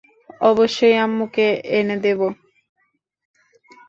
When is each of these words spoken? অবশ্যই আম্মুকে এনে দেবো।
অবশ্যই 0.41 0.95
আম্মুকে 0.97 1.47
এনে 1.71 1.97
দেবো। 2.03 2.27